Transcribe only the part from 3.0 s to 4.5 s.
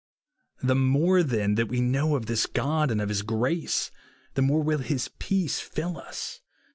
his grace, the